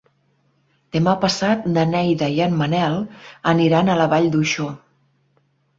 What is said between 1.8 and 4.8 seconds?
Neida i en Manel aniran a la Vall d'Uixó.